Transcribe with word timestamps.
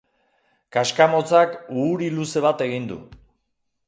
Kaskamotzak 0.77 1.53
uhuri 1.81 2.07
luze 2.21 2.43
bat 2.47 2.65
egin 2.69 2.89
du. 2.93 2.99